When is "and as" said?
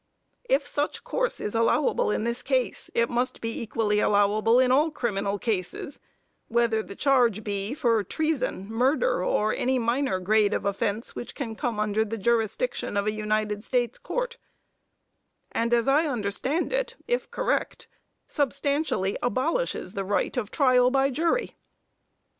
15.51-15.87